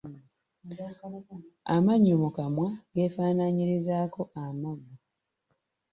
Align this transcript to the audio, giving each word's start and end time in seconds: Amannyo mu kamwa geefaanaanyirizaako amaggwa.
Amannyo 1.75 2.13
mu 2.23 2.29
kamwa 2.37 2.69
geefaanaanyirizaako 2.93 4.21
amaggwa. 4.43 4.93